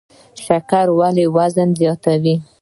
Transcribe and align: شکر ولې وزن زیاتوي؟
شکر 0.45 0.85
ولې 0.99 1.25
وزن 1.35 1.69
زیاتوي؟ 1.79 2.35